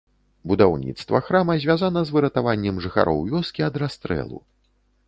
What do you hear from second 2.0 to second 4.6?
з выратаваннем жыхароў вёскі ад расстрэлу.